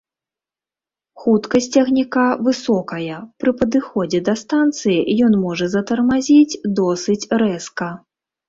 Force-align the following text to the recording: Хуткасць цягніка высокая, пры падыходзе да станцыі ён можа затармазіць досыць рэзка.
Хуткасць 1.23 1.67
цягніка 1.75 2.23
высокая, 2.47 3.17
пры 3.43 3.51
падыходзе 3.59 4.23
да 4.31 4.35
станцыі 4.43 5.07
ён 5.29 5.33
можа 5.45 5.65
затармазіць 5.75 6.59
досыць 6.81 7.29
рэзка. 7.45 7.87